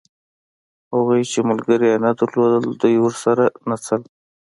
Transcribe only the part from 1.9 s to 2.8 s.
یې نه درلودل